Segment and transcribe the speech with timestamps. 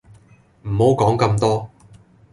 [0.63, 1.69] 唔好講咁多